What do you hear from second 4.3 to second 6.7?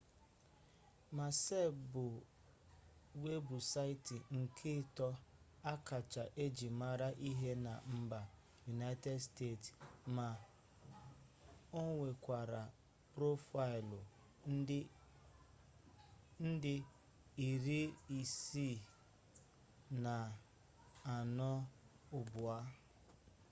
nke ịtọ akacha eji